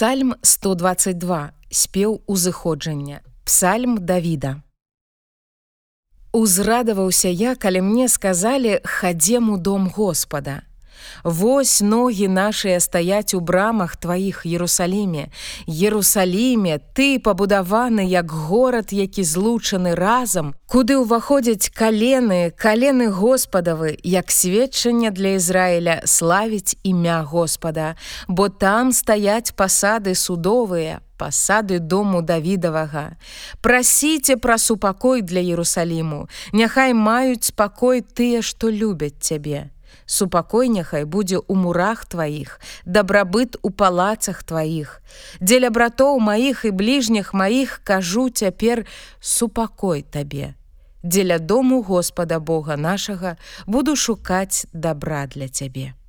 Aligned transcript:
Псальм 0.00 0.34
122 0.40 1.52
спеў 1.70 2.22
узыходжання. 2.26 3.20
Псальм 3.44 3.98
Давіда. 4.00 4.62
Узрадаваўся 6.32 7.28
я, 7.28 7.52
калі 7.54 7.84
мне 7.84 8.08
сказалі 8.08 8.80
хадзем 8.84 9.50
у 9.50 9.58
дом 9.58 9.92
Господа. 9.92 10.62
Вось 11.24 11.80
ногі 11.80 12.28
нашыя 12.28 12.80
стаяць 12.80 13.34
у 13.34 13.40
брамах 13.40 13.96
тваіх 13.96 14.46
Ерусаліме. 14.46 15.28
Ерусаліме, 15.66 16.80
ты 16.94 17.18
пабудаваны 17.18 18.06
як 18.06 18.30
горад, 18.30 18.92
які 18.92 19.22
злучаны 19.24 19.94
разам, 19.94 20.54
куды 20.66 20.96
ўваходзяць 20.96 21.70
калены, 21.74 22.52
калены 22.56 23.10
Господавы, 23.10 23.98
як 24.02 24.30
сведчанне 24.30 25.10
для 25.10 25.36
Ізраіля 25.36 26.02
славіць 26.04 26.76
імя 26.82 27.22
Господа, 27.22 27.96
бо 28.28 28.48
там 28.48 28.92
стаяць 28.92 29.52
пасады 29.52 30.14
судовыя, 30.14 31.00
пасады 31.18 31.78
дому 31.78 32.22
давідавага. 32.22 33.16
Прасіце 33.60 34.36
пра 34.36 34.58
супакой 34.58 35.22
для 35.22 35.40
Ерусаліму, 35.40 36.28
Няхай 36.52 36.94
маюць 36.94 37.52
спакой 37.52 38.00
тыя, 38.00 38.40
што 38.42 38.70
любяць 38.70 39.20
цябе 39.20 39.68
супакой 40.06 40.68
няхай 40.68 41.04
будзе 41.04 41.38
ў 41.38 41.54
мурах 41.54 42.06
тваіх, 42.06 42.58
дабрабыт 42.84 43.56
у 43.62 43.70
палацах 43.70 44.42
тваіх. 44.42 45.02
Дзеля 45.40 45.70
братоў 45.70 46.18
маіх 46.18 46.64
і 46.64 46.70
бліжніх 46.70 47.34
маіх 47.34 47.80
кажу 47.84 48.28
цяпер 48.30 48.86
супакой 49.20 50.02
табе. 50.02 50.54
Дзеля 51.02 51.38
дому 51.38 51.82
Господа 51.82 52.40
Бога 52.40 52.76
нашага 52.76 53.36
буду 53.66 53.96
шукаць 53.96 54.66
дабра 54.72 55.26
для 55.26 55.48
цябе. 55.48 55.99